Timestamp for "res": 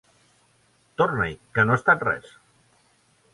2.09-2.33